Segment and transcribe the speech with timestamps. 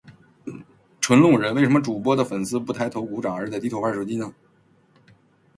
[0.99, 4.33] 纯路人，为什么主播的粉丝不抬头鼓掌而是在低头玩手机呢？